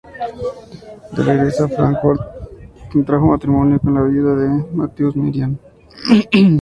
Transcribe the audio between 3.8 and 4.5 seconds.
la viuda de